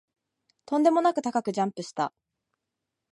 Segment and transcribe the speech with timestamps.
[0.65, 2.11] とんでもなく高くジャンプした